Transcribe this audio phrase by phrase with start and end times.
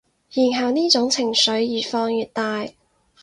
[0.33, 2.67] 然後呢種情緒越放越大